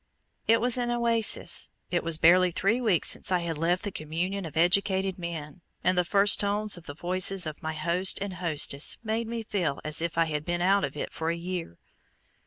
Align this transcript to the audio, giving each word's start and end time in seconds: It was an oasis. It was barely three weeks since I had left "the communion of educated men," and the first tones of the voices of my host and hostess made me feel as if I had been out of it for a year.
It 0.47 0.59
was 0.59 0.79
an 0.79 0.89
oasis. 0.89 1.69
It 1.91 2.03
was 2.03 2.17
barely 2.17 2.49
three 2.49 2.81
weeks 2.81 3.07
since 3.11 3.31
I 3.31 3.41
had 3.41 3.55
left 3.59 3.83
"the 3.83 3.91
communion 3.91 4.47
of 4.47 4.57
educated 4.57 5.19
men," 5.19 5.61
and 5.83 5.95
the 5.95 6.03
first 6.03 6.39
tones 6.39 6.75
of 6.75 6.87
the 6.87 6.95
voices 6.95 7.45
of 7.45 7.61
my 7.61 7.73
host 7.73 8.17
and 8.19 8.33
hostess 8.33 8.97
made 9.03 9.27
me 9.27 9.43
feel 9.43 9.79
as 9.83 10.01
if 10.01 10.17
I 10.17 10.25
had 10.25 10.43
been 10.43 10.59
out 10.59 10.83
of 10.83 10.97
it 10.97 11.13
for 11.13 11.29
a 11.29 11.35
year. 11.35 11.77